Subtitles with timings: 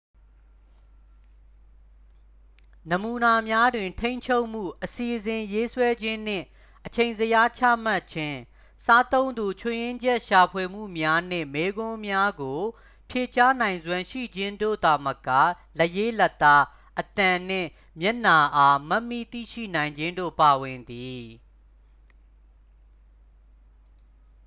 [2.91, 6.45] နမူနာများတွင် ထိန်းချုပ်မှု အစီအစဉ်ရေးဆွဲခြင်းနှင့်
[6.85, 8.37] အချိန်ဇယားချမှတ်ခြင်း
[8.85, 12.59] စားသုံးသူ ချွတ်ယွင်းချက်ရှာဖွေမှုများနှင့် မေးခွန်းများကို
[13.09, 15.29] ဖြေကြားနိုင်စွမ်းရှိခြင်းတို့သာမက
[15.79, 16.63] လက်ရေးလက်သား
[16.99, 17.69] အသံနှင့်
[18.01, 21.23] မျက်နှာအား မှတ်မိသိရှိနိုင်ခြင်းတို့ ပါဝင်သည်